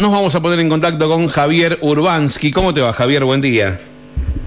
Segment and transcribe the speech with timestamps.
[0.00, 2.52] Nos vamos a poner en contacto con Javier Urbansky.
[2.52, 3.22] ¿Cómo te va, Javier?
[3.24, 3.76] Buen día.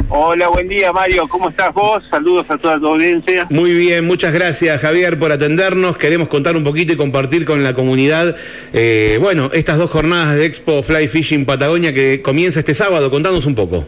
[0.10, 1.28] Hola, buen día, Mario.
[1.28, 2.04] ¿Cómo estás vos?
[2.10, 3.46] Saludos a toda tu audiencia.
[3.52, 5.96] Muy bien, muchas gracias, Javier, por atendernos.
[5.98, 8.36] Queremos contar un poquito y compartir con la comunidad,
[8.74, 13.12] eh, bueno, estas dos jornadas de Expo Fly Fishing Patagonia que comienza este sábado.
[13.12, 13.86] Contanos un poco.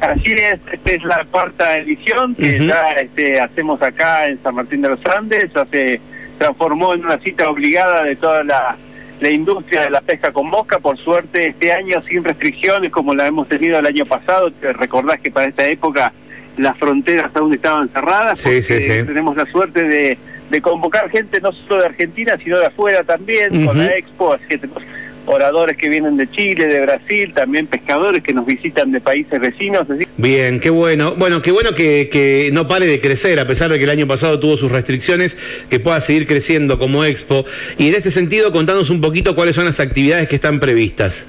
[0.00, 4.82] Así es, esta es la cuarta edición que ya este, hacemos acá en San Martín
[4.82, 5.50] de los Andes.
[5.72, 6.00] Se
[6.38, 8.76] transformó en una cita obligada de toda la
[9.20, 13.26] la industria de la pesca con mosca, por suerte este año sin restricciones como la
[13.26, 16.12] hemos tenido el año pasado, te recordás que para esta época
[16.56, 19.02] las fronteras aún estaban cerradas, sí, sí, sí.
[19.04, 20.18] tenemos la suerte de,
[20.50, 24.46] de, convocar gente no solo de Argentina, sino de afuera también, con la Expo, así
[24.46, 24.82] que tenemos
[25.26, 29.86] oradores que vienen de Chile, de Brasil, también pescadores que nos visitan de países vecinos.
[30.16, 31.14] Bien, qué bueno.
[31.16, 34.06] Bueno, qué bueno que, que, no pare de crecer, a pesar de que el año
[34.06, 35.36] pasado tuvo sus restricciones,
[35.70, 37.44] que pueda seguir creciendo como Expo.
[37.78, 41.28] Y en este sentido, contanos un poquito cuáles son las actividades que están previstas.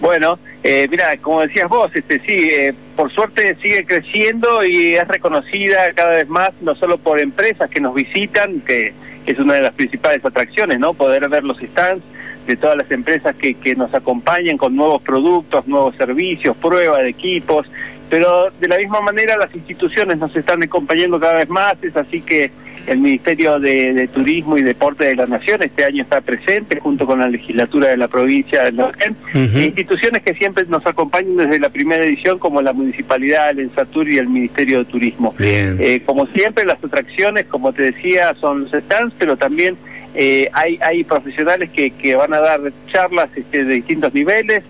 [0.00, 5.06] Bueno, eh, mira, como decías vos, este sí, eh, por suerte sigue creciendo y es
[5.06, 8.94] reconocida cada vez más, no solo por empresas que nos visitan, que
[9.26, 10.94] es una de las principales atracciones, ¿no?
[10.94, 12.04] Poder ver los stands,
[12.46, 17.08] de todas las empresas que, que nos acompañan con nuevos productos, nuevos servicios, prueba de
[17.10, 17.66] equipos,
[18.08, 22.20] pero de la misma manera las instituciones nos están acompañando cada vez más, es así
[22.20, 22.50] que
[22.86, 27.20] el Ministerio de, Turismo y Deporte de la Nación este año está presente junto con
[27.20, 31.68] la legislatura de la provincia de Neuquén, e instituciones que siempre nos acompañan desde la
[31.68, 35.34] primera edición como la Municipalidad, el Ensatur y el Ministerio de Turismo.
[35.38, 39.76] Eh, como siempre las atracciones, como te decía, son los stands, pero también
[40.14, 44.64] eh, hay, hay profesionales que, que van a dar charlas este, de distintos niveles.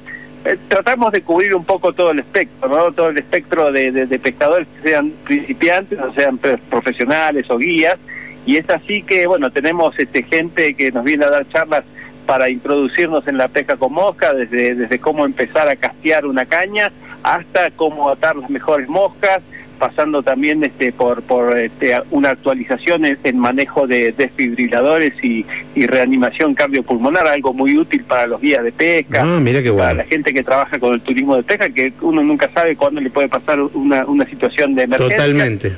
[0.44, 2.92] Eh, tratamos de cubrir un poco todo el espectro, ¿no?
[2.92, 7.98] todo el espectro de, de, pescadores que sean principiantes, o sean profesionales o guías.
[8.46, 11.84] Y es así que, bueno, tenemos este, gente que nos viene a dar charlas
[12.26, 16.92] para introducirnos en la pesca con mosca, desde, desde cómo empezar a castear una caña
[17.22, 19.42] hasta cómo atar las mejores moscas,
[19.80, 25.44] pasando también este, por, por este, una actualización en, manejo de desfibriladores y,
[25.74, 29.84] reanimación cardiopulmonar, algo muy útil para los guías de pesca, ah, mira qué bueno.
[29.86, 33.00] para la gente que trabaja con el turismo de pesca, que uno nunca sabe cuándo
[33.00, 35.16] le puede pasar una, una situación de emergencia.
[35.16, 35.72] Totalmente.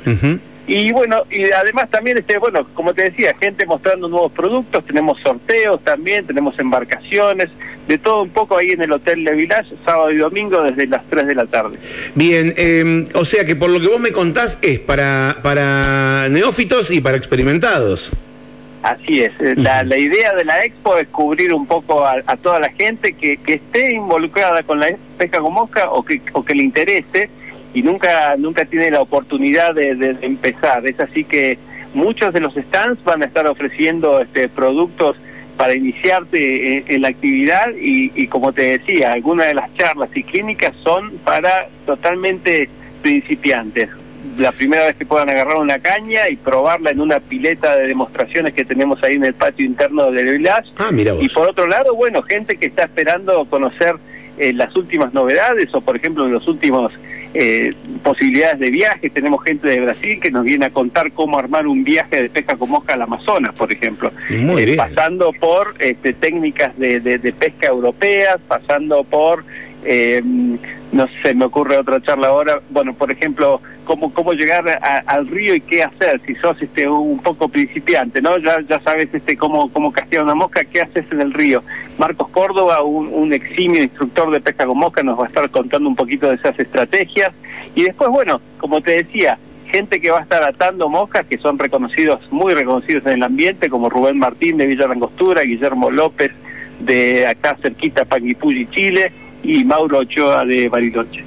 [0.67, 5.21] Y bueno, y además también, este bueno, como te decía, gente mostrando nuevos productos, tenemos
[5.21, 7.51] sorteos también, tenemos embarcaciones,
[7.93, 11.05] de todo un poco ahí en el Hotel Le Village, sábado y domingo desde las
[11.11, 11.77] 3 de la tarde.
[12.15, 16.91] Bien, eh, o sea que por lo que vos me contás es para, para neófitos
[16.91, 18.11] y para experimentados.
[18.83, 22.59] Así es, eh, la, la idea de la expo es cubrir un poco a, toda
[22.61, 24.89] la gente que, que esté involucrada con la
[25.19, 27.29] pesca con mosca o que, o que le interese
[27.75, 30.87] y nunca nunca tiene la oportunidad de, empezar.
[30.87, 31.59] Es así que
[31.93, 35.17] muchos de los stands van a estar ofreciendo este, productos
[35.63, 40.25] para iniciarte en, la actividad y, y, como te decía, algunas de las charlas y
[40.25, 42.69] clínicas son para totalmente
[43.01, 43.89] principiantes.
[44.39, 48.55] La primera vez que puedan agarrar una caña y probarla en una pileta de demostraciones
[48.55, 50.69] que tenemos ahí en el patio interno del Village.
[50.79, 53.95] Ah, mira Y por otro lado, bueno, gente que está esperando conocer
[54.39, 56.93] eh, las últimas novedades o, por ejemplo, los últimos
[57.35, 57.73] eh,
[58.03, 59.11] posibilidades de viaje.
[59.11, 62.57] Tenemos gente de Brasil que nos viene a contar cómo armar un viaje de pesca
[62.57, 64.13] con mosca al Amazonas, por ejemplo.
[64.29, 69.45] Eh, pasando por este, técnicas de, de, pesca europeas, pasando por
[69.85, 70.23] eh,
[70.93, 75.55] no sé, me ocurre otra charla ahora, bueno, por ejemplo, cómo cómo llegar al río
[75.55, 78.39] y qué hacer si sos este un poco principiante, ¿no?
[78.39, 81.63] Ya ya sabes este cómo cómo castigar una mosca, qué haces en el río.
[81.99, 85.89] Marcos Córdoba, un, un eximio instructor de pesca con mosca, nos va a estar contando
[85.89, 87.33] un poquito de esas estrategias
[87.75, 89.39] y después, bueno, como te decía,
[89.73, 93.71] gente que va a estar atando moscas que son reconocidos, muy reconocidos en el ambiente,
[93.71, 96.33] como Rubén Martín de Villa Langostura, Guillermo López
[96.81, 101.25] de acá cerquita, Panguipulli, Chile, y Mauro Ochoa de Bariloche.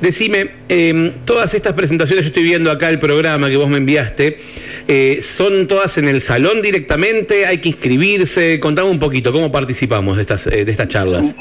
[0.00, 4.38] Decime, eh, todas estas presentaciones, yo estoy viendo acá el programa que vos me enviaste,
[4.86, 7.46] eh, ¿son todas en el salón directamente?
[7.46, 8.60] ¿Hay que inscribirse?
[8.60, 11.34] Contame un poquito, ¿cómo participamos de estas, eh, de estas charlas?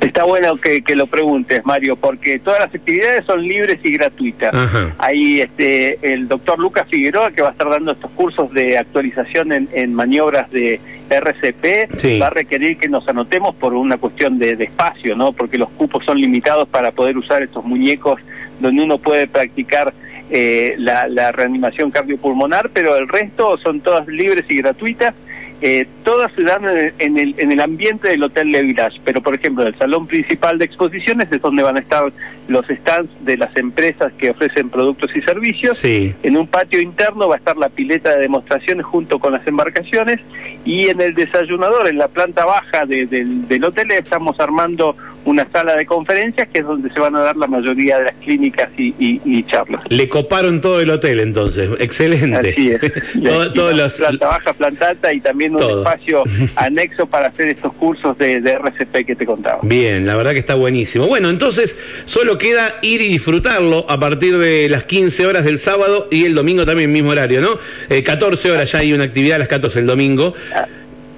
[0.00, 4.52] Está bueno que, lo preguntes, Mario, porque todas las actividades son libres y gratuitas.
[4.98, 9.52] Ahí este, el doctor Lucas Figueroa, que va a estar dando estos cursos de actualización
[9.52, 10.80] en, maniobras de
[11.10, 15.32] RCP, va a requerir que nos anotemos por una cuestión de, espacio, ¿no?
[15.32, 18.20] Porque los cupos son limitados para poder usar estos muñecos
[18.58, 19.92] donde uno puede practicar
[20.30, 25.14] eh, la, la reanimación cardiopulmonar, pero el resto son todas libres y gratuitas
[25.62, 26.62] eh, todas se dan
[26.98, 30.58] en el, en el ambiente del Hotel Le Village, pero por ejemplo el salón principal
[30.58, 32.10] de exposiciones es donde van a estar
[32.48, 35.84] los stands de las empresas que ofrecen productos y servicios.
[35.84, 40.20] En un patio interno va a estar la pileta de demostraciones junto con las embarcaciones
[40.64, 45.76] y en el desayunador, en la planta baja del, del hotel, estamos armando una sala
[45.76, 49.42] de conferencias que es donde se van a dar la mayoría de las clínicas y,
[49.44, 49.82] charlas.
[49.88, 52.50] Le coparon todo el hotel entonces, excelente.
[52.50, 52.80] Así es.
[54.00, 56.22] Planta baja, planta alta y también un espacio
[56.56, 59.58] anexo para hacer estos cursos de, RCP que te contaba.
[59.62, 61.06] Bien, la verdad que está buenísimo.
[61.06, 66.08] Bueno, entonces solo queda ir y disfrutarlo a partir de las 15 horas del sábado
[66.10, 67.58] y el domingo también, mismo horario, ¿no?
[68.04, 70.34] 14 eh, horas ya hay una actividad a las 14 el domingo.
[70.54, 70.66] Ah,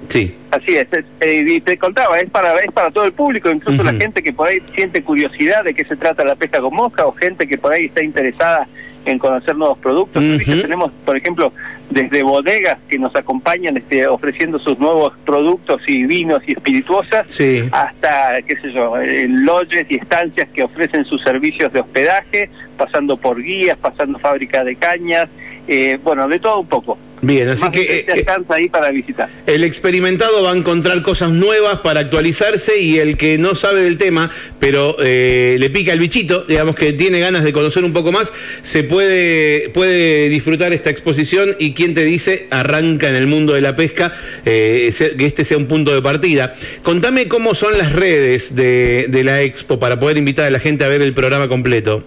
[0.07, 0.35] Sí.
[0.51, 0.87] Así es,
[1.21, 4.33] eh, y te contaba, es para es para todo el público, incluso la gente que
[4.33, 7.57] por ahí siente curiosidad de qué se trata la pesca con mosca o gente que
[7.57, 8.67] por ahí está interesada
[9.05, 10.23] en conocer nuevos productos.
[10.45, 11.51] Tenemos, por ejemplo,
[11.89, 17.27] desde bodegas que nos acompañan este, ofreciendo sus nuevos productos y vinos y espirituosas,
[17.71, 23.17] hasta, qué sé yo, eh, lodges y estancias que ofrecen sus servicios de hospedaje, pasando
[23.17, 25.29] por guías, pasando fábrica de cañas,
[25.67, 26.97] eh, bueno, de todo un poco.
[27.23, 29.29] Bien, así que eh, eh, ahí para visitar.
[29.47, 33.97] El experimentado va a encontrar cosas nuevas para actualizarse y el que no sabe del
[33.97, 34.29] tema,
[34.59, 38.83] pero le pica el bichito, digamos que tiene ganas de conocer un poco más, se
[38.83, 43.77] puede puede disfrutar esta exposición y quien te dice arranca en el mundo de la
[43.77, 46.55] pesca, que este sea un punto de partida.
[46.83, 50.83] Contame cómo son las redes de, de la expo para poder invitar a la gente
[50.83, 52.03] a ver el programa completo.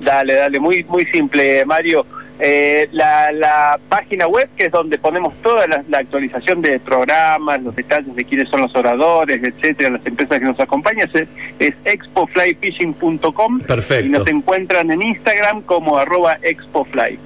[0.00, 2.06] Dale, dale, muy muy simple, Mario.
[2.38, 7.74] Eh, la, la, página web, que es donde ponemos toda la, actualización de programas, los
[7.74, 11.28] detalles de quiénes son los oradores, etcétera, las empresas que nos acompañan, es,
[11.58, 13.60] es expoflyfishing.com.
[13.60, 14.06] Perfecto.
[14.06, 17.18] Y nos encuentran en Instagram como arroba expofly.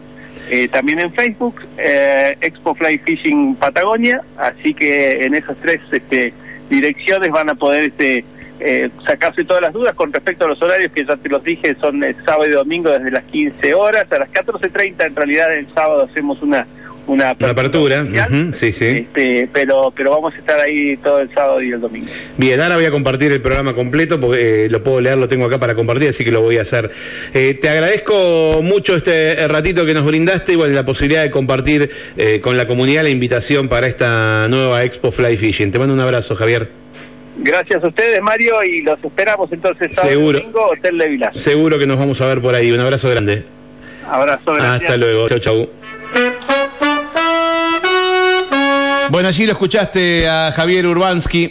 [0.50, 6.32] Eh, también en Facebook, eh, Expo Fishing Patagonia, así que en esas tres este,
[6.68, 8.24] direcciones van a poder este,
[8.60, 11.74] eh, sacarse todas las dudas con respecto a los horarios que ya te los dije,
[11.74, 15.66] son el sábado y domingo desde las 15 horas, a las 14.30 en realidad el
[15.72, 16.66] sábado hacemos una
[17.06, 18.06] una apertura,
[18.52, 18.84] sí, sí.
[18.84, 22.06] Este, pero, pero vamos a estar ahí todo el sábado y el domingo.
[22.36, 25.46] Bien, ahora voy a compartir el programa completo porque eh, lo puedo leer, lo tengo
[25.46, 26.88] acá para compartir, así que lo voy a hacer.
[27.34, 31.90] Eh, te agradezco mucho este ratito que nos brindaste y bueno, la posibilidad de compartir
[32.42, 35.72] con la comunidad la invitación para esta nueva Expo Fly Fishing.
[35.72, 36.68] Te mando un abrazo, Javier.
[37.42, 40.38] Gracias a ustedes, Mario, y los esperamos entonces Seguro.
[40.38, 41.42] domingo, Hotel de Vilas.
[41.42, 42.70] Seguro que nos vamos a ver por ahí.
[42.70, 43.44] Un abrazo grande.
[44.08, 44.84] Abrazo, grande.
[44.84, 45.28] Hasta luego.
[45.28, 45.68] Chau, chau.
[49.10, 51.48] Bueno, allí lo escuchaste a Javier Urbansky.